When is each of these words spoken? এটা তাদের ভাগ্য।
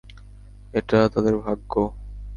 এটা 0.73 0.99
তাদের 1.09 1.35
ভাগ্য। 1.37 1.73